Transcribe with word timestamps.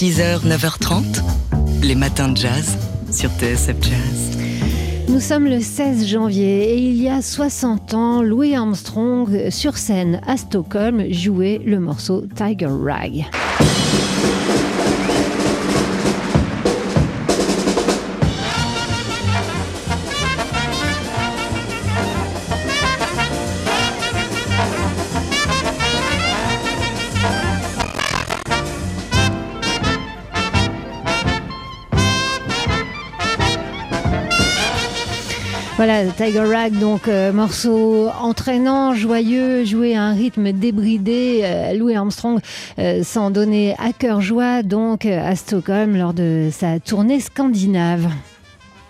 6h, 0.00 0.46
9h30, 0.46 1.24
les 1.82 1.96
matins 1.96 2.28
de 2.28 2.36
jazz 2.36 2.78
sur 3.10 3.30
TSF 3.30 3.74
Jazz. 3.82 4.38
Nous 5.08 5.18
sommes 5.18 5.46
le 5.46 5.58
16 5.58 6.06
janvier 6.06 6.74
et 6.74 6.78
il 6.78 7.02
y 7.02 7.08
a 7.08 7.20
60 7.20 7.94
ans, 7.94 8.22
Louis 8.22 8.54
Armstrong, 8.54 9.50
sur 9.50 9.76
scène 9.76 10.20
à 10.24 10.36
Stockholm, 10.36 11.12
jouait 11.12 11.60
le 11.66 11.80
morceau 11.80 12.22
Tiger 12.36 12.68
Rag. 12.70 13.26
Voilà, 35.78 36.06
Tiger 36.06 36.40
Rag, 36.40 36.76
donc 36.76 37.06
euh, 37.06 37.32
morceau 37.32 38.08
entraînant, 38.20 38.94
joyeux, 38.94 39.64
joué 39.64 39.94
à 39.94 40.02
un 40.02 40.12
rythme 40.12 40.50
débridé. 40.50 41.42
Euh, 41.44 41.72
Louis 41.72 41.94
Armstrong 41.94 42.40
euh, 42.80 43.04
s'en 43.04 43.30
donnait 43.30 43.76
à 43.78 43.92
cœur 43.92 44.20
joie 44.20 44.64
donc 44.64 45.06
à 45.06 45.36
Stockholm 45.36 45.96
lors 45.96 46.14
de 46.14 46.48
sa 46.50 46.80
tournée 46.80 47.20
scandinave. 47.20 48.08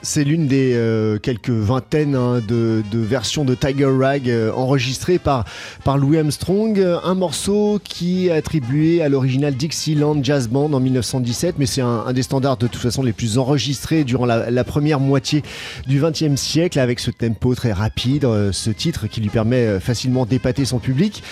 C'est 0.02 0.22
l'une 0.22 0.46
des 0.46 0.74
euh, 0.74 1.18
quelques 1.18 1.50
vingtaines 1.50 2.14
hein, 2.14 2.40
de, 2.46 2.82
versions 2.92 3.44
de 3.44 3.54
Tiger 3.56 3.90
Rag 3.90 4.30
euh, 4.30 4.52
enregistrées 4.52 5.18
par, 5.18 5.44
par 5.84 5.98
Louis 5.98 6.18
Armstrong. 6.18 6.78
Un 7.02 7.14
morceau 7.14 7.80
qui 7.82 8.28
est 8.28 8.30
attribué 8.30 9.02
à 9.02 9.08
l'original 9.08 9.54
Dixieland 9.54 10.22
Jazz 10.22 10.48
Band 10.48 10.72
en 10.72 10.78
1917, 10.78 11.56
mais 11.58 11.66
c'est 11.66 11.80
un, 11.80 12.12
des 12.12 12.22
standards 12.22 12.58
de 12.58 12.68
toute 12.68 12.80
façon 12.80 13.02
les 13.02 13.12
plus 13.12 13.38
enregistrés 13.38 14.04
durant 14.04 14.24
la, 14.24 14.50
la 14.50 14.64
première 14.64 15.00
moitié 15.00 15.42
du 15.88 16.00
XXe 16.00 16.40
siècle, 16.40 16.78
avec 16.78 17.00
ce 17.00 17.10
tempo 17.10 17.56
très 17.56 17.72
rapide, 17.72 18.24
euh, 18.24 18.52
ce 18.52 18.70
titre 18.70 19.08
qui 19.08 19.20
lui 19.20 19.30
permet 19.30 19.80
facilement 19.80 20.26
d'épater 20.26 20.64
son 20.64 20.78
public 20.78 21.22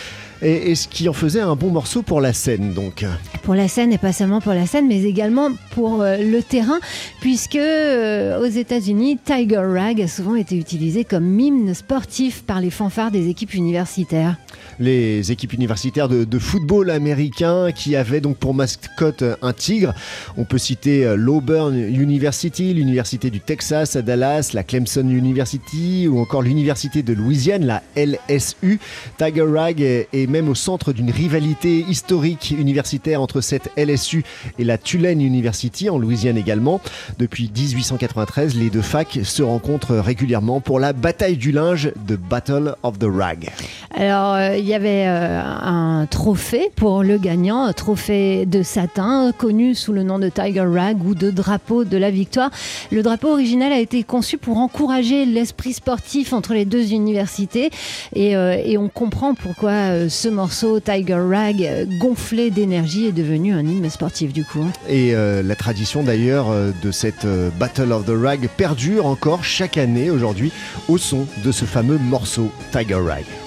et, 0.42 0.75
ce 0.75 0.89
qui 0.89 1.09
en 1.09 1.12
faisait 1.12 1.41
un 1.41 1.56
bon 1.56 1.70
morceau 1.70 2.03
pour 2.03 2.20
la 2.20 2.33
scène 2.33 2.73
donc. 2.73 3.05
Pour 3.42 3.55
la 3.55 3.69
scène 3.69 3.92
et 3.92 3.98
pas 3.98 4.12
seulement 4.12 4.41
pour 4.41 4.53
la 4.53 4.67
scène 4.67 4.87
mais 4.87 5.03
également 5.03 5.51
pour 5.70 6.03
euh, 6.03 6.19
le 6.19 6.43
terrain 6.43 6.78
puisque 7.20 7.56
euh, 7.56 8.41
aux 8.41 8.51
États-Unis 8.51 9.19
Tiger 9.25 9.62
Rag 9.65 10.01
a 10.01 10.09
souvent 10.09 10.34
été 10.34 10.56
utilisé 10.56 11.05
comme 11.05 11.39
hymne 11.39 11.75
sportif 11.75 12.43
par 12.43 12.61
les 12.61 12.70
fanfares 12.70 13.11
des 13.11 13.28
équipes 13.28 13.55
universitaires. 13.55 14.37
Les 14.78 15.32
équipes 15.32 15.55
universitaires 15.55 16.08
de, 16.08 16.38
football 16.38 16.91
américain 16.91 17.72
qui 17.72 17.96
avaient 17.96 18.20
donc 18.20 18.36
pour 18.36 18.55
mascotte 18.55 19.24
un 19.42 19.52
tigre. 19.52 19.94
On 20.36 20.44
peut 20.44 20.58
citer 20.58 21.05
euh, 21.05 21.16
l'Auburn 21.16 21.74
University, 21.74 22.74
l'université 22.74 23.30
du 23.30 23.41
Texas 23.41 23.97
à 23.97 24.02
Dallas, 24.02 24.50
la 24.52 24.62
Clemson 24.62 25.08
University 25.08 26.06
ou 26.08 26.20
encore 26.20 26.42
l'université 26.42 27.02
de 27.02 27.14
Louisiane, 27.14 27.64
la 27.64 27.82
LSU. 27.97 28.78
Tiger 29.19 29.47
Rag 29.50 29.80
est, 29.80 30.27
même 30.28 30.48
au 30.48 30.54
centre 30.54 30.92
d'une 30.92 31.10
rivalité 31.10 31.84
historique 31.88 32.54
universitaire 32.56 33.22
entre 33.22 33.41
cette 33.41 33.70
LSU 33.77 34.24
et 34.58 34.64
la 34.64 34.78
Tulane 34.78 35.20
University 35.20 35.88
en 35.88 35.98
Louisiane 35.98 36.36
également. 36.36 36.80
Depuis 37.19 37.50
1893, 37.54 38.56
les 38.56 38.70
deux 38.70 38.82
facs 38.82 39.20
se 39.22 39.42
rencontrent 39.42 39.97
régulièrement 39.97 40.60
pour 40.60 40.80
la 40.80 40.92
bataille 40.92 41.36
du 41.36 41.52
linge 41.52 41.92
de 42.06 42.16
Battle 42.16 42.74
of 42.82 42.98
the 42.98 43.06
Rag. 43.08 43.50
Alors, 43.94 44.34
euh, 44.34 44.58
il 44.67 44.70
y 44.70 44.75
avait 44.75 45.06
euh, 45.06 45.41
un 45.45 46.09
trophée 46.11 46.72
pour 46.75 47.05
le 47.05 47.19
gagnant, 47.19 47.62
un 47.62 47.72
trophée 47.72 48.47
de 48.47 48.64
satin 48.64 49.31
connu 49.39 49.77
sous 49.77 49.92
le 49.92 50.03
nom 50.03 50.19
de 50.19 50.28
Tiger 50.28 50.67
Rag 50.67 51.06
ou 51.06 51.14
de 51.14 51.31
drapeau 51.31 51.84
de 51.84 51.97
la 51.97 52.11
victoire. 52.11 52.50
Le 52.91 53.05
drapeau 53.05 53.28
original 53.28 53.72
a 53.72 53.78
été 53.78 54.03
conçu 54.03 54.39
pour 54.39 54.59
encourager 54.59 55.25
l'esprit 55.25 55.72
sportif 55.72 56.33
entre 56.33 56.53
les 56.53 56.64
deux 56.64 56.92
universités 56.92 57.71
et, 58.12 58.34
euh, 58.34 58.77
on 58.77 58.88
comprend 58.88 59.34
pourquoi 59.34 59.71
euh, 59.71 60.09
ce 60.09 60.28
morceau 60.28 60.81
Tiger 60.81 61.22
Rag 61.31 61.87
gonflé 62.00 62.50
d'énergie 62.50 63.06
est 63.06 63.12
devenu 63.12 63.54
un 63.54 63.65
hymne 63.65 63.88
sportif 63.88 64.33
du 64.33 64.44
coup. 64.44 64.66
Et 64.88 65.12
la 65.12 65.54
tradition 65.54 66.03
d'ailleurs 66.03 66.47
de 66.83 66.91
cette 66.91 67.27
Battle 67.60 67.93
of 67.93 68.04
the 68.04 68.15
Rag 68.21 68.48
perdure 68.56 69.06
encore 69.06 69.44
chaque 69.44 69.78
année 69.78 70.10
aujourd'hui 70.10 70.50
au 70.88 70.98
son 70.98 71.27
de 71.44 71.53
ce 71.53 71.65
fameux 71.65 71.98
morceau 71.98 72.50
Tiger 72.72 72.94
Rag.– 72.94 73.25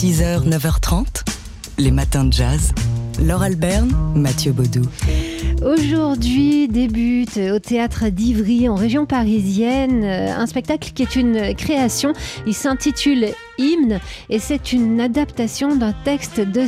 6h, 0.00 0.48
9h30, 0.48 1.04
les 1.76 1.90
matins 1.90 2.24
de 2.24 2.32
jazz. 2.32 2.72
Laure 3.22 3.42
Alberne, 3.42 3.94
Mathieu 4.14 4.50
Baudou. 4.50 4.80
Aujourd'hui 5.62 6.68
débute 6.68 7.36
au 7.36 7.58
théâtre 7.58 8.08
d'Ivry 8.08 8.66
en 8.70 8.76
région 8.76 9.04
parisienne 9.04 10.02
un 10.04 10.46
spectacle 10.46 10.92
qui 10.94 11.02
est 11.02 11.16
une 11.16 11.54
création. 11.54 12.14
Il 12.46 12.54
s'intitule 12.54 13.26
Hymne 13.60 14.00
et 14.28 14.38
c'est 14.38 14.72
une 14.72 15.00
adaptation 15.00 15.76
d'un 15.76 15.94
texte 16.04 16.40
de 16.40 16.64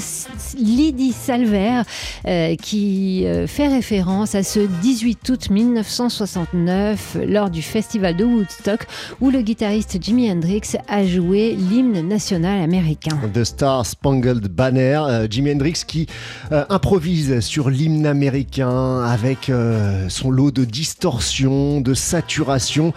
Lydie 0.56 1.12
Salver 1.12 1.82
euh, 2.26 2.54
qui 2.56 3.26
euh, 3.26 3.47
fait 3.47 3.69
référence 3.69 4.34
à 4.34 4.42
ce 4.42 4.60
18 4.60 5.28
août 5.28 5.50
1969 5.50 7.19
lors 7.26 7.50
du 7.50 7.62
festival 7.62 8.16
de 8.16 8.25
Woodstock 8.25 8.86
où 9.20 9.31
le 9.31 9.41
guitariste 9.41 9.98
Jimi 10.00 10.31
Hendrix 10.31 10.76
a 10.88 11.04
joué 11.06 11.56
l'hymne 11.56 12.06
national 12.06 12.60
américain. 12.60 13.19
The 13.32 13.44
Star 13.44 13.86
Spangled 13.86 14.48
Banner, 14.48 15.00
euh, 15.08 15.26
Jimi 15.28 15.52
Hendrix 15.52 15.84
qui 15.86 16.06
euh, 16.50 16.64
improvise 16.69 17.41
sur 17.41 17.70
l'hymne 17.70 18.06
américain 18.06 19.02
avec 19.02 19.48
euh, 19.48 20.08
son 20.08 20.31
lot 20.31 20.50
de 20.50 20.64
distorsion, 20.64 21.81
de 21.81 21.94
saturation. 21.94 22.92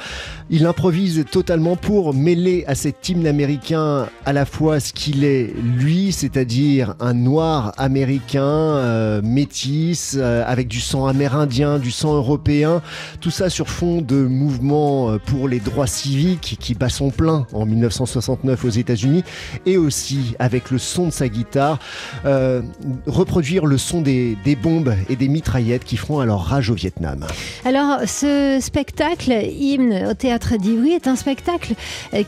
Il 0.49 0.65
improvise 0.65 1.25
totalement 1.31 1.75
pour 1.75 2.13
mêler 2.13 2.63
à 2.67 2.75
cet 2.75 3.09
hymne 3.09 3.27
américain 3.27 3.84
à 4.25 4.33
la 4.33 4.45
fois 4.45 4.79
ce 4.79 4.93
qu'il 4.93 5.23
est 5.23 5.53
lui, 5.55 6.11
c'est-à-dire 6.11 6.95
un 6.99 7.13
noir 7.13 7.73
américain 7.77 8.41
euh, 8.41 9.21
métis 9.23 10.15
euh, 10.17 10.43
avec 10.45 10.67
du 10.67 10.79
sang 10.79 11.05
amérindien, 11.07 11.79
du 11.79 11.91
sang 11.91 12.15
européen, 12.15 12.81
tout 13.21 13.31
ça 13.31 13.49
sur 13.49 13.69
fond 13.69 14.01
de 14.01 14.15
mouvements 14.15 15.11
euh, 15.11 15.17
pour 15.17 15.47
les 15.47 15.59
droits 15.59 15.87
civiques 15.87 16.57
qui 16.59 16.73
bat 16.73 16.89
son 16.89 17.09
plein 17.09 17.45
en 17.53 17.65
1969 17.65 18.65
aux 18.65 18.69
États-Unis 18.69 19.23
et 19.65 19.77
aussi 19.77 20.35
avec 20.39 20.71
le 20.71 20.77
son 20.77 21.07
de 21.07 21.11
sa 21.11 21.27
guitare 21.27 21.79
reproduire 23.05 23.65
le 23.65 23.77
son 23.77 24.01
des, 24.01 24.37
des 24.43 24.55
bombes 24.55 24.93
et 25.09 25.15
des 25.15 25.27
mitraillettes 25.27 25.83
qui 25.83 25.97
feront 25.97 26.19
alors 26.19 26.43
rage 26.43 26.69
au 26.69 26.73
Vietnam. 26.73 27.25
Alors 27.63 27.99
ce 28.05 28.59
spectacle 28.61 29.31
hymne 29.31 30.07
au 30.09 30.13
théâtre 30.13 30.57
d'Ivry 30.57 30.91
est 30.91 31.07
un 31.07 31.15
spectacle 31.15 31.73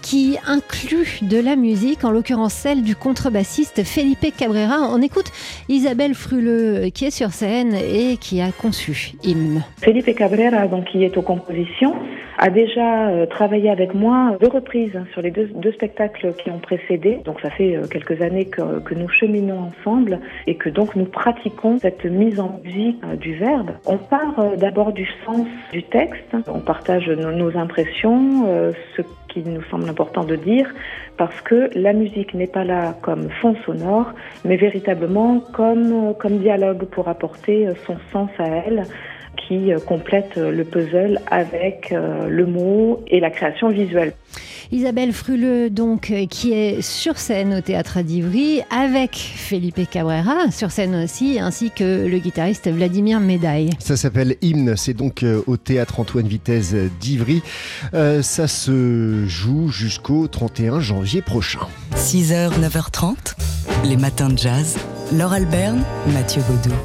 qui 0.02 0.38
inclut 0.46 1.20
de 1.22 1.37
la 1.40 1.56
musique, 1.56 2.04
en 2.04 2.12
l'occurrence 2.12 2.54
celle 2.54 2.84
du 2.84 2.96
contrebassiste 2.96 3.84
Felipe 3.84 4.36
Cabrera. 4.36 4.90
On 4.92 5.02
écoute 5.02 5.32
Isabelle 5.70 6.14
Fruleux 6.14 6.90
qui 6.94 7.06
est 7.06 7.12
sur 7.12 7.32
scène 7.32 7.76
et 7.76 8.18
qui 8.18 8.42
a 8.42 8.52
conçu 8.52 9.14
Hymne. 9.24 9.64
Felipe 9.78 10.14
Cabrera, 10.16 10.68
donc, 10.68 10.86
qui 10.86 11.04
est 11.04 11.18
aux 11.18 11.22
compositions, 11.22 11.94
a 12.38 12.50
déjà 12.50 13.10
euh, 13.10 13.26
travaillé 13.26 13.70
avec 13.70 13.94
moi 13.94 14.38
deux 14.40 14.48
reprises 14.48 14.98
sur 15.12 15.22
les 15.22 15.32
deux, 15.32 15.72
spectacles 15.72 16.34
qui 16.34 16.52
ont 16.52 16.60
précédé. 16.60 17.20
Donc 17.26 17.40
ça 17.42 17.50
fait 17.50 17.76
euh, 17.76 17.88
quelques 17.88 18.22
années 18.22 18.46
que, 18.46 18.80
que, 18.80 18.94
nous 18.94 19.10
cheminons 19.10 19.72
ensemble 19.72 20.20
et 20.46 20.56
que 20.56 20.70
donc 20.70 20.96
nous 20.96 21.06
pratiquons 21.06 21.80
cette 21.80 22.06
mise 22.06 22.40
en 22.40 22.60
musique 22.64 22.98
euh, 23.04 23.16
du 23.16 23.36
verbe. 23.36 23.72
On 23.86 23.98
part 23.98 24.56
d'abord 24.58 24.94
du 24.94 25.08
sens 25.26 25.48
du 25.74 25.84
texte, 25.84 26.36
on 26.48 26.60
partage 26.60 27.10
nos, 27.10 27.32
nos 27.32 27.58
impressions, 27.58 28.46
ce 28.96 29.02
qui 29.44 29.50
nous 29.50 29.64
semble 29.64 29.90
important 29.90 30.24
de 30.24 30.36
dire, 30.36 30.74
parce 31.18 31.40
que 31.42 31.70
la 31.76 31.94
musique 31.94 32.34
n'est 32.34 32.48
pas 32.48 32.64
là 32.64 32.96
comme 33.02 33.30
fond 33.42 33.56
sonore, 33.66 34.12
mais 34.46 34.58
véritablement 34.58 35.40
comme, 35.54 36.14
comme 36.20 36.40
dialogue 36.40 36.86
pour 36.86 37.08
apporter 37.08 37.68
son 37.86 37.98
sens 38.12 38.30
à 38.40 38.48
elle 38.48 38.84
qui 39.38 39.72
complète 39.86 40.36
le 40.36 40.64
puzzle 40.64 41.20
avec 41.30 41.92
le 41.92 42.46
mot 42.46 43.04
et 43.08 43.20
la 43.20 43.30
création 43.30 43.70
visuelle. 43.70 44.14
Isabelle 44.72 45.14
Fruleux, 45.14 45.70
donc, 45.70 46.14
qui 46.30 46.52
est 46.52 46.82
sur 46.82 47.18
scène 47.18 47.54
au 47.54 47.62
théâtre 47.62 48.02
d'Ivry 48.02 48.62
avec 48.70 49.16
Felipe 49.16 49.90
Cabrera, 49.90 50.52
sur 50.52 50.72
scène 50.72 50.96
aussi, 50.96 51.40
ainsi 51.40 51.72
que 51.72 52.06
le 52.06 52.20
guitariste 52.20 52.70
Vladimir 52.70 53.20
Médaille. 53.20 53.70
Ça 53.80 53.96
s'appelle 53.96 54.36
Hymne, 54.42 54.76
c'est 54.76 54.94
donc 54.94 55.24
euh, 55.24 55.42
au 55.48 55.56
théâtre 55.56 56.00
Antoine 56.00 56.28
Vitesse 56.28 56.76
d'Ivry. 57.00 57.42
Euh, 57.94 58.22
ça 58.22 58.48
se 58.48 59.26
joue 59.26 59.70
jusqu'au 59.70 60.28
31 60.28 60.82
janvier 60.82 61.22
prochain. 61.22 61.68
6h, 61.96 62.60
9h30, 62.60 63.36
les 63.86 63.98
matins 63.98 64.30
de 64.30 64.38
jazz. 64.38 64.78
Laure 65.14 65.32
Alberne, 65.32 65.82
Mathieu 66.14 66.42
Baudou. 66.50 66.76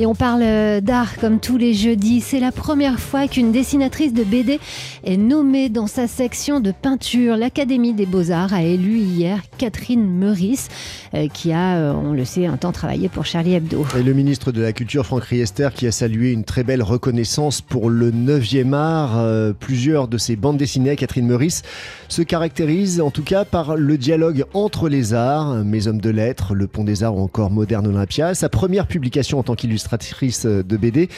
Et 0.00 0.06
on 0.06 0.14
parle 0.14 0.40
euh, 0.42 0.80
d'art 0.80 1.18
comme 1.18 1.40
tous 1.40 1.58
les 1.58 1.74
jeudis. 1.74 2.22
C'est 2.22 2.40
la 2.40 2.52
première 2.52 2.98
fois 2.98 3.28
qu'une 3.28 3.52
dessinatrice 3.52 4.14
de 4.14 4.24
BD 4.24 4.58
est 5.04 5.18
nommée 5.18 5.68
dans 5.68 5.86
sa 5.86 6.06
section 6.06 6.58
de 6.58 6.72
peinture. 6.72 7.36
L'Académie 7.36 7.92
des 7.92 8.06
Beaux-Arts 8.06 8.54
a 8.54 8.62
élu 8.62 8.96
hier 8.96 9.42
Catherine 9.58 10.02
Meurice, 10.02 10.68
euh, 11.12 11.28
qui 11.28 11.52
a, 11.52 11.76
euh, 11.76 11.92
on 11.92 12.14
le 12.14 12.24
sait, 12.24 12.46
un 12.46 12.56
temps 12.56 12.72
travaillé 12.72 13.10
pour 13.10 13.26
Charlie 13.26 13.52
Hebdo. 13.52 13.84
Et 13.94 14.02
le 14.02 14.14
ministre 14.14 14.52
de 14.52 14.62
la 14.62 14.72
Culture, 14.72 15.04
Franck 15.04 15.24
Riester, 15.24 15.68
qui 15.74 15.86
a 15.86 15.92
salué 15.92 16.32
une 16.32 16.44
très 16.44 16.64
belle 16.64 16.82
reconnaissance 16.82 17.60
pour 17.60 17.90
le 17.90 18.10
9e 18.10 18.72
art. 18.72 19.22
plusieurs 19.58 20.08
de 20.08 20.16
ses 20.16 20.34
bandes 20.34 20.56
dessinées 20.56 20.96
Catherine 20.96 21.26
Meurice 21.26 21.60
se 22.08 22.22
caractérisent 22.22 23.02
en 23.02 23.10
tout 23.10 23.22
cas 23.22 23.44
par 23.44 23.76
le 23.76 23.98
dialogue 23.98 24.46
entre 24.54 24.88
les 24.88 25.12
arts, 25.12 25.56
Mes 25.62 25.88
Hommes 25.88 26.00
de 26.00 26.08
Lettres, 26.08 26.54
Le 26.54 26.66
Pont 26.66 26.84
des 26.84 27.02
Arts 27.02 27.16
ou 27.16 27.20
encore 27.20 27.50
Moderne 27.50 27.86
Olympia. 27.86 28.34
Sa 28.34 28.48
première 28.48 28.86
publication 28.86 29.38
en 29.38 29.42
tant 29.42 29.56
qu'illustratrice 29.90 30.46
de 30.46 30.76
BD. 30.76 31.08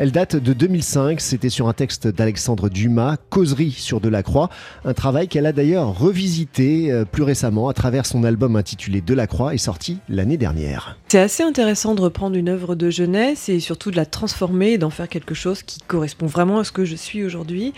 Elle 0.00 0.12
date 0.12 0.36
de 0.36 0.52
2005, 0.52 1.20
c'était 1.20 1.48
sur 1.48 1.66
un 1.66 1.72
texte 1.72 2.06
d'Alexandre 2.06 2.68
Dumas, 2.68 3.16
Causerie 3.30 3.72
sur 3.72 4.00
Delacroix, 4.00 4.48
un 4.84 4.94
travail 4.94 5.26
qu'elle 5.26 5.44
a 5.44 5.52
d'ailleurs 5.52 5.98
revisité 5.98 6.92
euh, 6.92 7.04
plus 7.04 7.24
récemment 7.24 7.68
à 7.68 7.74
travers 7.74 8.06
son 8.06 8.22
album 8.22 8.54
intitulé 8.54 9.00
Delacroix 9.00 9.54
et 9.54 9.58
sorti 9.58 9.98
l'année 10.08 10.36
dernière. 10.36 10.96
C'est 11.08 11.18
assez 11.18 11.42
intéressant 11.42 11.96
de 11.96 12.00
reprendre 12.00 12.36
une 12.36 12.48
œuvre 12.48 12.76
de 12.76 12.90
jeunesse 12.90 13.48
et 13.48 13.58
surtout 13.58 13.90
de 13.90 13.96
la 13.96 14.06
transformer 14.06 14.74
et 14.74 14.78
d'en 14.78 14.90
faire 14.90 15.08
quelque 15.08 15.34
chose 15.34 15.64
qui 15.64 15.80
correspond 15.80 16.26
vraiment 16.26 16.60
à 16.60 16.64
ce 16.64 16.70
que 16.70 16.84
je 16.84 16.94
suis 16.94 17.24
aujourd'hui. 17.24 17.72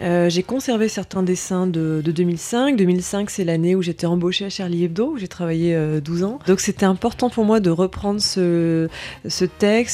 Euh, 0.00 0.30
j'ai 0.30 0.42
conservé 0.42 0.88
certains 0.88 1.22
dessins 1.22 1.66
de, 1.66 2.00
2005. 2.02 2.76
2005, 2.76 3.28
c'est 3.28 3.44
l'année 3.44 3.74
où 3.74 3.82
j'étais 3.82 4.06
embauchée 4.06 4.46
à 4.46 4.50
Charlie 4.50 4.84
Hebdo, 4.84 5.12
où 5.12 5.18
j'ai 5.18 5.28
travaillé 5.28 5.78
12 6.02 6.22
euh, 6.22 6.26
ans. 6.26 6.38
Donc 6.46 6.60
c'était 6.60 6.86
important 6.86 7.28
pour 7.28 7.44
moi 7.44 7.60
de 7.60 7.68
reprendre 7.68 8.22
ce, 8.22 8.88
ce 9.28 9.44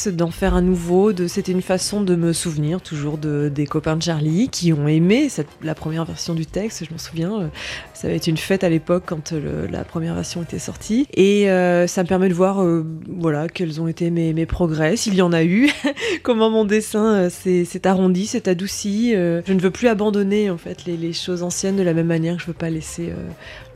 d'en 0.09 0.31
faire 0.31 0.55
un 0.55 0.63
nouveau. 0.63 1.13
De, 1.13 1.27
c'était 1.27 1.53
une 1.53 1.63
façon 1.63 2.03
de 2.03 2.15
me 2.15 2.33
souvenir 2.33 2.81
toujours 2.81 3.19
de, 3.19 3.51
des 3.53 3.67
copains 3.67 3.97
de 3.97 4.03
Charlie 4.03 4.49
qui 4.49 4.73
ont 4.73 4.89
aimé 4.89 5.29
la 5.63 5.75
première 5.75 6.05
version 6.05 6.35
du 6.35 6.47
texte. 6.47 6.85
Je 6.85 6.91
m'en 6.93 6.99
souviens, 6.99 7.41
euh, 7.41 7.49
ça 7.95 8.09
avait 8.09 8.17
été 8.17 8.31
une 8.31 8.37
fête 8.37 8.65
à 8.65 8.69
l'époque 8.69 9.05
quand 9.07 9.33
la 9.33 9.85
première 9.85 10.15
version 10.15 10.43
était 10.43 10.59
sortie. 10.59 11.07
Et 11.15 11.47
ça 11.87 12.03
me 12.03 12.09
permet 12.09 12.29
de 12.29 12.35
voir 12.35 12.65
voilà, 13.09 13.49
quels 13.49 13.81
ont 13.81 13.89
été 13.89 14.11
mes, 14.11 14.47
progrès, 14.47 14.97
s'il 14.97 15.15
y 15.15 15.23
en 15.23 15.33
a 15.33 15.45
eu, 15.45 15.71
comment 16.23 16.51
mon 16.51 16.65
dessin 16.65 17.15
euh, 17.15 17.31
s'est 17.31 17.87
arrondi, 17.87 18.27
s'est 18.27 18.49
adouci. 18.49 19.15
Euh. 19.15 19.43
je 19.47 19.53
ne 19.53 19.61
veux 19.61 19.71
plus 19.71 19.89
abandonner 19.89 20.51
en 20.51 20.59
fait 20.59 20.85
les, 20.87 21.13
choses 21.13 21.43
anciennes 21.43 21.77
de 21.77 21.83
la 21.83 21.95
même 21.95 22.07
manière 22.07 22.37
que 22.37 22.43
je 22.43 22.47
ne 22.47 22.53
veux 22.53 22.59
pas 22.59 22.71
laisser 22.71 23.11
euh, 23.11 23.17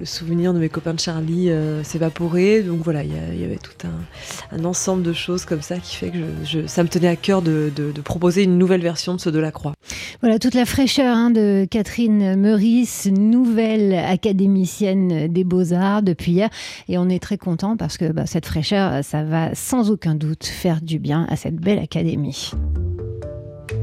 le 0.00 0.06
souvenir 0.06 0.52
de 0.54 0.58
mes 0.58 0.68
copains 0.68 0.94
de 0.94 1.00
Charlie 1.00 1.50
s'évaporer. 1.82 2.62
Donc 2.62 2.80
voilà, 2.82 3.02
il 3.04 3.12
y, 3.12 3.44
avait 3.44 3.58
tout 3.58 3.86
un, 3.86 4.56
un, 4.56 4.64
ensemble 4.64 5.02
de 5.02 5.12
choses 5.12 5.44
comme 5.44 5.62
ça 5.62 5.78
qui 5.78 5.95
fait 5.96 6.10
que 6.10 6.19
je, 6.44 6.66
ça 6.66 6.82
me 6.82 6.88
tenait 6.88 7.08
à 7.08 7.16
cœur 7.16 7.43
de, 7.43 7.72
de, 7.75 7.90
de, 7.90 8.00
proposer 8.00 8.43
une 8.43 8.58
nouvelle 8.58 8.82
version 8.82 9.14
de 9.14 9.20
ce 9.20 9.31
de 9.31 9.38
la 9.38 9.50
Croix. 9.50 9.72
Voilà, 10.20 10.38
toute 10.38 10.54
la 10.54 10.66
fraîcheur 10.66 11.16
hein, 11.16 11.31
de 11.31 11.66
Catherine 11.70 12.37
Meurice, 12.37 13.06
nouvelle 13.06 13.94
académicienne 13.94 15.28
des 15.28 15.44
Beaux-Arts 15.44 16.02
depuis 16.02 16.32
hier. 16.32 16.50
Et 16.88 16.98
on 16.98 17.08
est 17.08 17.22
très 17.22 17.38
content 17.38 17.76
parce 17.76 17.96
que 17.96 18.12
bah, 18.12 18.26
cette 18.26 18.46
fraîcheur, 18.46 19.02
ça 19.02 19.25
va 19.25 19.54
sans 19.54 19.90
aucun 19.90 20.14
doute 20.14 20.44
faire 20.44 20.81
du 20.81 20.98
bien 20.98 21.26
à 21.31 21.37
cette 21.37 21.56
belle 21.56 21.78
académie. 21.78 22.52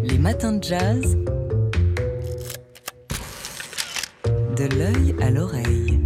Les 0.04 0.18
matins 0.18 0.54
de 0.54 0.63
jazz. 0.63 1.18
De 4.56 4.66
l'œil 4.77 5.16
à 5.19 5.31
l'oreille. 5.31 6.02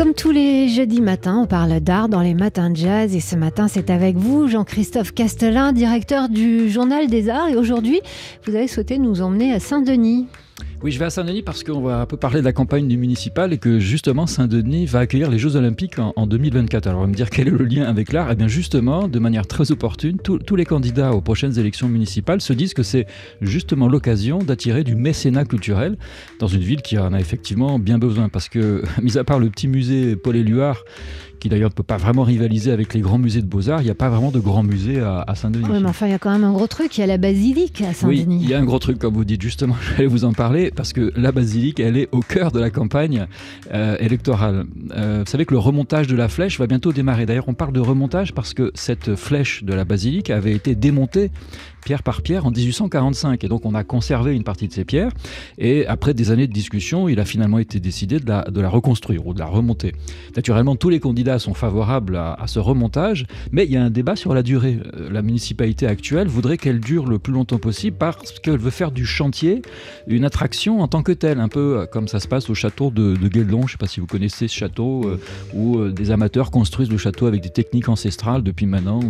Comme 0.00 0.14
tous 0.14 0.30
les 0.30 0.66
jeudis 0.70 1.02
matins, 1.02 1.40
on 1.42 1.46
parle 1.46 1.78
d'art 1.78 2.08
dans 2.08 2.22
les 2.22 2.32
matins 2.32 2.70
de 2.70 2.76
jazz 2.76 3.14
et 3.14 3.20
ce 3.20 3.36
matin 3.36 3.68
c'est 3.68 3.90
avec 3.90 4.16
vous, 4.16 4.48
Jean-Christophe 4.48 5.12
Castelin, 5.12 5.74
directeur 5.74 6.30
du 6.30 6.70
Journal 6.70 7.08
des 7.08 7.28
Arts 7.28 7.50
et 7.50 7.54
aujourd'hui 7.54 8.00
vous 8.46 8.54
avez 8.54 8.66
souhaité 8.66 8.96
nous 8.96 9.20
emmener 9.20 9.52
à 9.52 9.60
Saint-Denis. 9.60 10.26
Oui, 10.82 10.92
je 10.92 10.98
vais 10.98 11.04
à 11.04 11.10
Saint-Denis 11.10 11.42
parce 11.42 11.62
qu'on 11.62 11.82
va 11.82 12.00
un 12.00 12.06
peu 12.06 12.16
parler 12.16 12.40
de 12.40 12.44
la 12.46 12.54
campagne 12.54 12.88
du 12.88 12.96
municipal 12.96 13.52
et 13.52 13.58
que 13.58 13.78
justement 13.78 14.26
Saint-Denis 14.26 14.86
va 14.86 15.00
accueillir 15.00 15.30
les 15.30 15.38
Jeux 15.38 15.56
Olympiques 15.56 15.98
en, 15.98 16.26
2024. 16.26 16.86
Alors 16.86 17.00
on 17.00 17.02
va 17.02 17.06
me 17.06 17.14
dire 17.14 17.28
quel 17.28 17.48
est 17.48 17.50
le 17.50 17.66
lien 17.66 17.84
avec 17.84 18.14
l'art 18.14 18.32
Eh 18.32 18.34
bien 18.34 18.48
justement, 18.48 19.06
de 19.06 19.18
manière 19.18 19.46
très 19.46 19.72
opportune, 19.72 20.16
tous 20.22 20.56
les 20.56 20.64
candidats 20.64 21.12
aux 21.12 21.20
prochaines 21.20 21.58
élections 21.58 21.86
municipales 21.86 22.40
se 22.40 22.54
disent 22.54 22.72
que 22.72 22.82
c'est 22.82 23.06
justement 23.42 23.88
l'occasion 23.88 24.38
d'attirer 24.38 24.82
du 24.82 24.94
mécénat 24.94 25.44
culturel 25.44 25.98
dans 26.38 26.46
une 26.46 26.62
ville 26.62 26.80
qui 26.80 26.96
en 26.96 27.12
a 27.12 27.20
effectivement 27.20 27.78
bien 27.78 27.98
besoin 27.98 28.30
parce 28.30 28.48
que, 28.48 28.82
mis 29.02 29.18
à 29.18 29.24
part 29.24 29.38
le 29.38 29.50
petit 29.50 29.68
musée 29.68 30.16
Paul 30.16 30.34
Éluard, 30.34 30.84
qui 31.40 31.48
d'ailleurs 31.48 31.70
ne 31.70 31.74
peut 31.74 31.82
pas 31.82 31.96
vraiment 31.96 32.22
rivaliser 32.22 32.70
avec 32.70 32.94
les 32.94 33.00
grands 33.00 33.18
musées 33.18 33.42
de 33.42 33.46
beaux-arts. 33.46 33.80
Il 33.80 33.84
n'y 33.84 33.90
a 33.90 33.94
pas 33.94 34.08
vraiment 34.08 34.30
de 34.30 34.38
grands 34.38 34.62
musées 34.62 35.00
à, 35.00 35.34
Saint-Denis. 35.34 35.66
Oui, 35.68 35.80
mais 35.80 35.88
enfin, 35.88 36.06
il 36.06 36.12
y 36.12 36.14
a 36.14 36.18
quand 36.18 36.30
même 36.30 36.44
un 36.44 36.52
gros 36.52 36.66
truc. 36.66 36.96
Il 36.96 37.00
y 37.00 37.04
a 37.04 37.06
la 37.06 37.18
basilique 37.18 37.82
à 37.82 37.92
Saint-Denis. 37.92 38.26
Oui, 38.28 38.38
il 38.42 38.48
y 38.48 38.54
a 38.54 38.58
un 38.58 38.64
gros 38.64 38.78
truc, 38.78 38.98
comme 38.98 39.14
vous 39.14 39.24
dites, 39.24 39.42
justement. 39.42 39.74
J'allais 39.96 40.06
vous 40.06 40.24
en 40.24 40.32
parler 40.32 40.70
parce 40.70 40.92
que 40.92 41.12
la 41.16 41.32
basilique, 41.32 41.80
elle 41.80 41.96
est 41.96 42.08
au 42.12 42.20
cœur 42.20 42.52
de 42.52 42.60
la 42.60 42.70
campagne 42.70 43.26
euh, 43.72 43.96
électorale. 43.98 44.66
Euh, 44.92 45.22
vous 45.24 45.30
savez 45.30 45.46
que 45.46 45.54
le 45.54 45.58
remontage 45.58 46.06
de 46.06 46.16
la 46.16 46.28
flèche 46.28 46.58
va 46.58 46.66
bientôt 46.66 46.92
démarrer. 46.92 47.26
D'ailleurs, 47.26 47.48
on 47.48 47.54
parle 47.54 47.72
de 47.72 47.80
remontage 47.80 48.34
parce 48.34 48.54
que 48.54 48.70
cette 48.74 49.16
flèche 49.16 49.64
de 49.64 49.72
la 49.72 49.84
basilique 49.84 50.30
avait 50.30 50.52
été 50.52 50.74
démontée 50.74 51.30
pierre 51.80 52.02
par 52.02 52.22
pierre 52.22 52.46
en 52.46 52.50
1845. 52.50 53.42
Et 53.44 53.48
donc 53.48 53.64
on 53.64 53.74
a 53.74 53.84
conservé 53.84 54.34
une 54.34 54.44
partie 54.44 54.68
de 54.68 54.72
ces 54.72 54.84
pierres. 54.84 55.12
Et 55.58 55.86
après 55.86 56.14
des 56.14 56.30
années 56.30 56.46
de 56.46 56.52
discussion, 56.52 57.08
il 57.08 57.20
a 57.20 57.24
finalement 57.24 57.58
été 57.58 57.80
décidé 57.80 58.18
de 58.18 58.28
la, 58.28 58.42
de 58.42 58.60
la 58.60 58.68
reconstruire 58.68 59.26
ou 59.26 59.34
de 59.34 59.38
la 59.38 59.46
remonter. 59.46 59.94
Naturellement, 60.36 60.76
tous 60.76 60.88
les 60.88 61.00
candidats 61.00 61.38
sont 61.38 61.54
favorables 61.54 62.16
à, 62.16 62.44
ce 62.46 62.58
remontage, 62.58 63.26
mais 63.52 63.64
il 63.64 63.72
y 63.72 63.76
a 63.76 63.82
un 63.82 63.90
débat 63.90 64.16
sur 64.16 64.34
la 64.34 64.42
durée. 64.42 64.78
Euh, 64.94 65.10
la 65.10 65.22
municipalité 65.22 65.86
actuelle 65.86 66.28
voudrait 66.28 66.58
qu'elle 66.58 66.80
dure 66.80 67.06
le 67.06 67.18
plus 67.18 67.32
longtemps 67.32 67.58
possible 67.58 67.96
parce 67.98 68.38
qu'elle 68.40 68.58
veut 68.58 68.70
faire 68.70 68.90
du 68.90 69.06
chantier 69.06 69.62
une 70.06 70.24
attraction 70.24 70.80
en 70.80 70.88
tant 70.88 71.02
que 71.02 71.12
telle, 71.12 71.40
un 71.40 71.48
peu 71.48 71.86
comme 71.92 72.08
ça 72.08 72.20
se 72.20 72.28
passe 72.28 72.50
au 72.50 72.54
château 72.54 72.90
de, 72.90 73.14
de 73.16 73.28
Guéldon. 73.28 73.62
Je 73.62 73.66
ne 73.66 73.70
sais 73.70 73.78
pas 73.78 73.86
si 73.86 74.00
vous 74.00 74.06
connaissez 74.06 74.48
ce 74.48 74.54
château 74.54 75.02
euh, 75.04 75.20
où 75.54 75.78
euh, 75.78 75.92
des 75.92 76.10
amateurs 76.10 76.50
construisent 76.50 76.90
le 76.90 76.98
château 76.98 77.26
avec 77.26 77.42
des 77.42 77.50
techniques 77.50 77.88
ancestrales 77.88 78.42
depuis 78.42 78.66
maintenant 78.66 79.00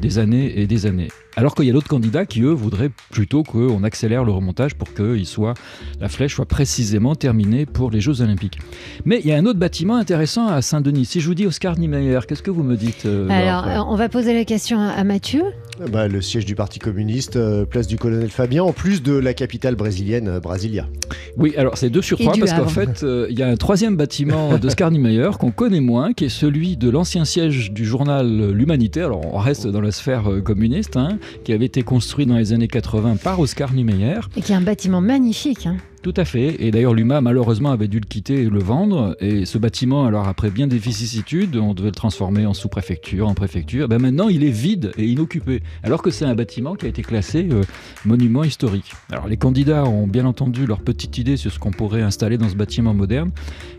des 0.00 0.18
années 0.18 0.60
et 0.60 0.66
des 0.66 0.86
années. 0.86 1.08
Alors 1.36 1.54
qu'il 1.54 1.64
y 1.64 1.70
a 1.70 1.72
d'autres 1.72 1.88
candidats 1.92 2.24
qui, 2.24 2.40
eux, 2.40 2.52
voudraient 2.52 2.90
plutôt 3.10 3.42
qu'on 3.42 3.84
accélère 3.84 4.24
le 4.24 4.32
remontage 4.32 4.76
pour 4.76 4.94
que 4.94 5.14
la 6.00 6.08
flèche 6.08 6.34
soit 6.34 6.46
précisément 6.46 7.14
terminée 7.14 7.66
pour 7.66 7.90
les 7.90 8.00
Jeux 8.00 8.22
Olympiques. 8.22 8.58
Mais 9.04 9.20
il 9.20 9.26
y 9.26 9.32
a 9.32 9.36
un 9.36 9.44
autre 9.44 9.58
bâtiment 9.58 9.96
intéressant 9.96 10.48
à 10.48 10.62
Saint-Denis. 10.62 11.04
Si 11.04 11.20
je 11.20 11.26
vous 11.26 11.34
dis 11.34 11.46
Oscar 11.46 11.78
Niemeyer, 11.78 12.20
qu'est-ce 12.26 12.42
que 12.42 12.50
vous 12.50 12.62
me 12.62 12.76
dites 12.76 13.04
euh, 13.04 13.28
Alors, 13.28 13.68
euh, 13.68 13.92
on 13.92 13.96
va 13.96 14.08
poser 14.08 14.32
la 14.32 14.46
question 14.46 14.80
à 14.80 15.04
Mathieu. 15.04 15.44
Bah, 15.90 16.08
le 16.08 16.20
siège 16.20 16.44
du 16.44 16.54
Parti 16.54 16.78
communiste, 16.78 17.36
euh, 17.36 17.64
place 17.64 17.86
du 17.86 17.96
colonel 17.96 18.30
Fabien, 18.30 18.62
en 18.62 18.72
plus 18.72 19.02
de 19.02 19.14
la 19.14 19.34
capitale 19.34 19.74
brésilienne, 19.74 20.38
Brasilia. 20.38 20.86
Oui, 21.36 21.54
alors 21.56 21.78
c'est 21.78 21.90
deux 21.90 22.02
sur 22.02 22.18
trois 22.18 22.34
parce 22.38 22.52
qu'en 22.52 22.68
fait, 22.68 23.04
il 23.30 23.38
y 23.38 23.42
a 23.42 23.48
un 23.48 23.56
troisième 23.56 23.96
bâtiment 23.96 24.58
d'Oscar 24.62 24.90
Niemeyer 24.90 25.30
qu'on 25.38 25.50
connaît 25.50 25.80
moins, 25.80 26.12
qui 26.12 26.26
est 26.26 26.28
celui 26.28 26.76
de 26.76 26.90
l'ancien 26.90 27.24
siège 27.24 27.72
du 27.72 27.84
journal 27.84 28.50
L'Humanité. 28.52 29.00
Alors 29.00 29.34
on 29.34 29.38
reste 29.38 29.66
dans 29.66 29.80
la 29.80 29.92
sphère 29.92 30.24
communiste, 30.44 30.96
hein, 30.96 31.18
qui 31.44 31.52
avait 31.52 31.66
été 31.66 31.82
construit 31.82 32.26
dans 32.26 32.36
les 32.36 32.52
années 32.52 32.68
80 32.68 33.16
par 33.16 33.40
Oscar 33.40 33.72
Niemeyer. 33.72 34.20
Et 34.36 34.42
qui 34.42 34.52
est 34.52 34.56
un 34.56 34.60
bâtiment 34.60 35.00
magnifique. 35.00 35.66
Hein. 35.66 35.76
Tout 36.02 36.14
à 36.16 36.24
fait. 36.24 36.56
Et 36.58 36.72
d'ailleurs, 36.72 36.94
l'UMA, 36.94 37.20
malheureusement, 37.20 37.70
avait 37.70 37.86
dû 37.86 38.00
le 38.00 38.06
quitter 38.06 38.42
et 38.42 38.50
le 38.50 38.58
vendre. 38.58 39.16
Et 39.20 39.44
ce 39.44 39.56
bâtiment, 39.56 40.04
alors 40.04 40.26
après 40.26 40.50
bien 40.50 40.66
des 40.66 40.78
vicissitudes, 40.78 41.54
on 41.54 41.74
devait 41.74 41.90
le 41.90 41.94
transformer 41.94 42.44
en 42.44 42.54
sous-préfecture, 42.54 43.28
en 43.28 43.34
préfecture. 43.34 43.86
Ben 43.86 44.00
maintenant, 44.00 44.28
il 44.28 44.42
est 44.42 44.50
vide 44.50 44.90
et 44.98 45.06
inoccupé. 45.06 45.62
Alors 45.84 46.02
que 46.02 46.10
c'est 46.10 46.24
un 46.24 46.34
bâtiment 46.34 46.74
qui 46.74 46.86
a 46.86 46.88
été 46.88 47.02
classé 47.02 47.46
euh, 47.52 47.62
monument 48.04 48.42
historique. 48.42 48.92
Alors 49.12 49.28
les 49.28 49.36
candidats 49.36 49.84
ont 49.84 50.08
bien 50.08 50.26
entendu 50.26 50.66
leur 50.66 50.80
petite 50.80 51.18
idée 51.18 51.36
sur 51.36 51.52
ce 51.52 51.60
qu'on 51.60 51.70
pourrait 51.70 52.02
installer 52.02 52.36
dans 52.36 52.48
ce 52.48 52.56
bâtiment 52.56 52.94
moderne. 52.94 53.30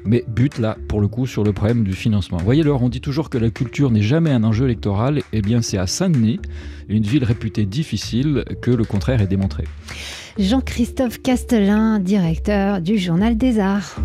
Mais 0.06 0.24
but 0.26 0.60
là, 0.60 0.78
pour 0.88 1.02
le 1.02 1.10
coup, 1.10 1.28
sur 1.28 1.44
le 1.44 1.52
problème 1.52 1.84
du 1.84 1.94
financement. 1.94 2.38
Voyez, 2.38 2.62
alors, 2.62 2.84
on 2.84 2.90
dit 2.90 3.02
toujours 3.02 3.30
que 3.30 3.38
la 3.38 3.50
culture 3.50 3.92
n'est 3.92 4.02
jamais 4.02 4.32
un 4.32 4.46
enjeu 4.46 4.64
électoral. 4.64 5.22
Eh 5.34 5.42
bien, 5.42 5.62
c'est 5.62 5.78
à 5.78 5.88
Saint-Denis, 5.88 6.40
une 6.88 7.04
ville 7.04 7.26
réputée 7.26 7.66
difficile, 7.66 8.46
que 8.62 8.72
le 8.72 8.86
contraire 8.86 9.22
est 9.22 9.28
démontré. 9.28 9.66
Jean-Christophe 10.40 11.22
Castelin, 11.22 12.00
directeur 12.00 12.82
du 12.82 12.98
Journal 12.98 13.38
des 13.38 13.60
Arts. 13.60 13.98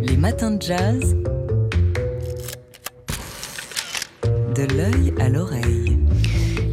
Les 0.00 0.16
matins 0.16 0.52
de 0.52 0.62
jazz. 0.62 1.14
De 4.54 4.62
l'œil 4.74 5.12
à 5.20 5.28
l'oreille. 5.28 5.93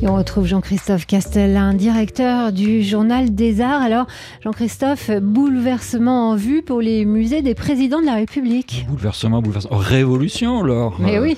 Et 0.04 0.08
on 0.08 0.16
retrouve 0.16 0.48
Jean-Christophe 0.48 1.06
Castellin, 1.06 1.76
directeur 1.76 2.52
du 2.52 2.82
Journal 2.82 3.36
des 3.36 3.62
Arts. 3.62 3.84
Alors, 3.84 4.08
Jean-Christophe, 4.44 5.12
bouleversement 5.22 6.32
en 6.32 6.36
vue 6.36 6.64
pour 6.64 6.82
les 6.82 7.06
musées 7.06 7.44
des 7.44 7.54
présidents 7.54 8.02
de 8.02 8.08
la 8.08 8.16
République. 8.16 8.88
Bouleversement, 8.90 9.44
bouleversement. 9.44 9.78
Révolution, 9.78 10.64
alors. 10.64 10.96
Mais 11.00 11.20
oui. 11.20 11.38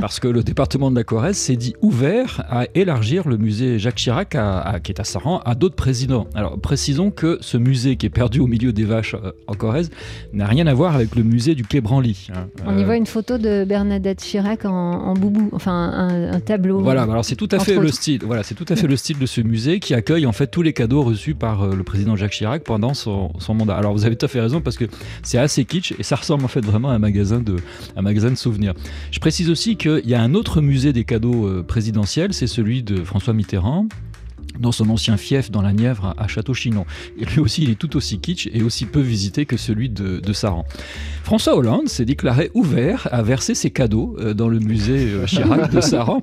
parce 0.00 0.20
que 0.20 0.28
le 0.28 0.44
département 0.44 0.92
de 0.92 0.96
la 0.96 1.02
Corrèze 1.02 1.36
s'est 1.36 1.56
dit 1.56 1.74
ouvert 1.82 2.44
à 2.48 2.66
élargir 2.76 3.26
le 3.26 3.36
musée 3.36 3.80
Jacques 3.80 3.96
Chirac, 3.96 4.36
à, 4.36 4.78
qui 4.80 4.92
est 4.92 5.00
à 5.00 5.04
Saran, 5.04 5.40
à 5.40 5.56
d'autres 5.56 5.74
présidents. 5.74 6.28
Alors, 6.36 6.56
précisons 6.60 7.10
que 7.10 7.38
ce 7.40 7.56
musée 7.56 7.96
qui 7.96 8.06
est 8.06 8.10
perdu 8.10 8.38
au 8.38 8.46
milieu 8.46 8.72
des 8.72 8.84
vaches 8.84 9.14
euh, 9.14 9.32
en 9.48 9.54
Corrèze 9.54 9.90
n'a 10.32 10.46
rien 10.46 10.68
à 10.68 10.74
voir 10.74 10.94
avec 10.94 11.16
le 11.16 11.24
musée 11.24 11.56
du 11.56 11.64
Quai 11.64 11.80
Branly. 11.80 12.28
Hein. 12.32 12.46
On 12.64 12.78
y 12.78 12.82
euh, 12.82 12.86
voit 12.86 12.96
une 12.96 13.06
photo 13.06 13.38
de 13.38 13.64
Bernadette 13.64 14.22
Chirac 14.22 14.66
en, 14.66 15.14
boubou, 15.14 15.48
enfin 15.52 16.30
un, 16.32 16.38
tableau. 16.38 16.78
Voilà, 16.78 17.02
alors 17.02 17.24
c'est 17.24 17.34
tout 17.34 17.48
à 17.50 17.58
fait 17.58 17.74
le 17.74 17.88
style 17.88 18.03
voilà, 18.24 18.42
c'est 18.42 18.54
tout 18.54 18.66
à 18.68 18.76
fait 18.76 18.86
le 18.86 18.96
style 18.96 19.18
de 19.18 19.26
ce 19.26 19.40
musée 19.40 19.80
qui 19.80 19.94
accueille 19.94 20.26
en 20.26 20.32
fait 20.32 20.46
tous 20.48 20.62
les 20.62 20.72
cadeaux 20.72 21.02
reçus 21.02 21.34
par 21.34 21.62
euh, 21.62 21.74
le 21.74 21.82
président 21.84 22.16
Jacques 22.16 22.32
Chirac 22.32 22.64
pendant 22.64 22.94
son, 22.94 23.32
mandat. 23.48 23.76
Alors 23.76 23.92
vous 23.92 24.04
avez 24.04 24.16
tout 24.16 24.26
à 24.26 24.28
fait 24.28 24.40
raison 24.40 24.60
parce 24.60 24.76
que 24.76 24.84
c'est 25.22 25.38
assez 25.38 25.64
kitsch 25.64 25.94
et 25.98 26.02
ça 26.02 26.16
ressemble 26.16 26.44
en 26.44 26.48
fait 26.48 26.64
vraiment 26.64 26.90
à 26.90 26.94
un 26.94 26.98
magasin 26.98 27.40
de, 27.40 27.56
un 27.96 28.02
magasin 28.02 28.30
de 28.30 28.36
souvenirs. 28.36 28.74
Je 29.10 29.18
précise 29.20 29.50
aussi 29.50 29.76
qu'il 29.76 30.06
y 30.06 30.14
a 30.14 30.22
un 30.22 30.34
autre 30.34 30.60
musée 30.60 30.92
des 30.92 31.04
cadeaux 31.04 31.46
euh, 31.46 31.62
présidentiels, 31.62 32.34
c'est 32.34 32.46
celui 32.46 32.82
de 32.82 33.02
François 33.04 33.32
Mitterrand 33.32 33.86
dans 34.58 34.72
son 34.72 34.88
ancien 34.90 35.16
fief 35.16 35.50
dans 35.50 35.62
la 35.62 35.72
Nièvre 35.72 36.14
à 36.18 36.28
Château-Chinon. 36.28 36.86
Et 37.18 37.24
lui 37.24 37.40
aussi, 37.40 37.62
il 37.62 37.70
est 37.70 37.78
tout 37.78 37.96
aussi 37.96 38.18
kitsch 38.18 38.48
et 38.52 38.62
aussi 38.62 38.86
peu 38.86 39.00
visité 39.00 39.46
que 39.46 39.56
celui 39.56 39.88
de, 39.88 40.20
de 40.20 40.32
Saran. 40.32 40.64
François 41.24 41.56
Hollande 41.56 41.88
s'est 41.88 42.04
déclaré 42.04 42.50
ouvert 42.52 43.08
à 43.10 43.22
verser 43.22 43.54
ses 43.54 43.70
cadeaux 43.70 44.14
euh, 44.20 44.34
dans 44.34 44.48
le 44.48 44.58
musée 44.58 45.08
euh, 45.10 45.24
Chirac 45.24 45.70
de 45.70 45.80
Saran. 45.80 46.22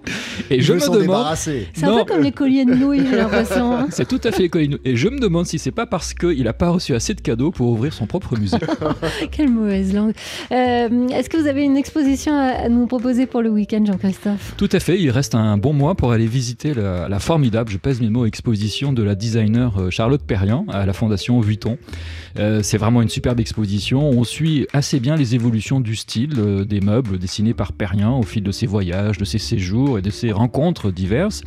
Et 0.51 0.61
je 0.61 0.73
me 0.73 0.99
demande. 0.99 1.35
C'est 1.35 1.67
un 1.83 1.97
peu 1.97 2.05
comme 2.05 2.21
les 2.21 2.31
colliers 2.31 2.65
de 2.65 2.75
nouilles, 2.75 3.05
j'ai 3.09 3.15
l'impression. 3.15 3.75
Hein. 3.75 3.87
C'est 3.91 4.07
tout 4.07 4.21
à 4.23 4.31
fait 4.31 4.43
les 4.43 4.49
colliers 4.49 4.67
de 4.67 4.71
nouilles. 4.73 4.81
Et 4.85 4.95
je 4.95 5.09
me 5.09 5.19
demande 5.19 5.47
si 5.47 5.57
c'est 5.57 5.71
pas 5.71 5.87
parce 5.87 6.13
qu'il 6.13 6.43
n'a 6.43 6.53
pas 6.53 6.69
reçu 6.69 6.93
assez 6.93 7.15
de 7.15 7.21
cadeaux 7.21 7.51
pour 7.51 7.69
ouvrir 7.69 7.93
son 7.93 8.05
propre 8.05 8.37
musée. 8.37 8.57
Quelle 9.31 9.49
mauvaise 9.49 9.93
langue. 9.93 10.13
Euh, 10.51 11.07
est-ce 11.09 11.29
que 11.29 11.37
vous 11.37 11.47
avez 11.47 11.63
une 11.63 11.77
exposition 11.77 12.33
à 12.33 12.69
nous 12.69 12.85
proposer 12.85 13.25
pour 13.25 13.41
le 13.41 13.49
week-end, 13.49 13.83
Jean-Christophe? 13.83 14.53
Tout 14.57 14.69
à 14.71 14.79
fait. 14.79 14.99
Il 14.99 15.09
reste 15.09 15.33
un 15.33 15.57
bon 15.57 15.73
mois 15.73 15.95
pour 15.95 16.11
aller 16.11 16.27
visiter 16.27 16.75
la, 16.75 17.09
la 17.09 17.19
formidable, 17.19 17.71
je 17.71 17.77
pèse 17.77 18.01
mes 18.01 18.09
exposition 18.25 18.93
de 18.93 19.03
la 19.03 19.15
designer 19.15 19.77
euh, 19.77 19.89
Charlotte 19.89 20.21
Perriand 20.21 20.65
à 20.69 20.85
la 20.85 20.93
Fondation 20.93 21.39
Vuitton. 21.39 21.77
Euh, 22.39 22.61
c'est 22.63 22.77
vraiment 22.77 23.01
une 23.01 23.09
superbe 23.09 23.39
exposition. 23.39 24.09
On 24.09 24.23
suit 24.23 24.67
assez 24.73 24.99
bien 24.99 25.15
les 25.15 25.35
évolutions 25.35 25.79
du 25.79 25.95
style 25.95 26.33
euh, 26.37 26.65
des 26.65 26.79
meubles 26.79 27.17
dessinés 27.17 27.53
par 27.53 27.73
Perriand 27.73 28.19
au 28.19 28.23
fil 28.23 28.43
de 28.43 28.51
ses 28.51 28.67
voyages, 28.67 29.17
de 29.17 29.25
ses 29.25 29.37
séjours 29.37 29.97
et 29.97 30.01
de 30.01 30.09
ses 30.09 30.31
rencontres 30.31 30.91
diverses. 30.91 31.41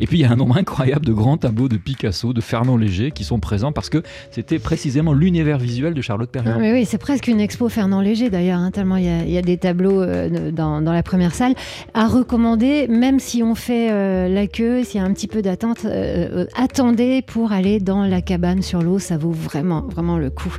Et 0.00 0.06
puis 0.06 0.18
il 0.18 0.22
y 0.22 0.24
a 0.24 0.30
un 0.30 0.36
nombre 0.36 0.56
incroyable 0.56 1.04
de 1.04 1.12
grands 1.12 1.36
tableaux 1.36 1.68
de 1.68 1.76
Picasso, 1.76 2.32
de 2.32 2.40
Fernand 2.40 2.76
Léger 2.76 3.10
qui 3.10 3.24
sont 3.24 3.38
présents 3.38 3.72
parce 3.72 3.90
que 3.90 4.02
c'était 4.30 4.58
précisément 4.58 5.12
l'univers 5.12 5.58
visuel 5.58 5.94
de 5.94 6.02
Charlotte 6.02 6.30
Perriand. 6.30 6.56
Ah, 6.56 6.72
oui, 6.72 6.84
c'est 6.84 6.98
presque 6.98 7.28
une 7.28 7.40
expo 7.40 7.68
Fernand 7.68 8.00
Léger 8.00 8.30
d'ailleurs, 8.30 8.58
hein, 8.58 8.70
tellement 8.70 8.96
il 8.96 9.04
y, 9.04 9.38
a, 9.38 9.42
des 9.42 9.58
tableaux 9.58 10.04
dans, 10.52 10.80
la 10.80 11.02
première 11.02 11.34
salle. 11.34 11.54
À 11.94 12.06
recommander, 12.06 12.88
même 12.88 13.18
si 13.18 13.42
on 13.42 13.54
fait 13.54 14.28
la 14.28 14.46
queue, 14.46 14.84
s'il 14.84 15.00
y 15.00 15.04
a 15.04 15.06
un 15.06 15.12
petit 15.12 15.28
peu 15.28 15.42
d'attente, 15.42 15.86
euh, 16.10 16.46
attendez 16.54 17.22
pour 17.22 17.52
aller 17.52 17.80
dans 17.80 18.04
la 18.04 18.20
cabane 18.20 18.62
sur 18.62 18.82
l'eau. 18.82 18.98
Ça 18.98 19.16
vaut 19.16 19.30
vraiment, 19.30 19.82
vraiment 19.82 20.18
le 20.18 20.30
coup. 20.30 20.54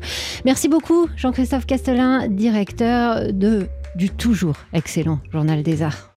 Merci 0.45 0.69
beaucoup, 0.69 1.07
Jean-Christophe 1.15 1.65
Castelin, 1.65 2.27
directeur 2.27 3.31
de, 3.33 3.67
du 3.95 4.09
toujours 4.09 4.57
excellent 4.73 5.19
Journal 5.31 5.63
des 5.63 5.83
Arts. 5.83 6.09